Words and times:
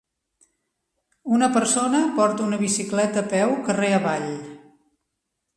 Una 1.39 1.49
persona 1.57 2.01
porta 2.17 2.47
una 2.47 2.61
bicicleta 2.63 3.23
a 3.23 3.29
peu 3.37 3.55
carrer 3.69 3.93
avall. 3.99 4.29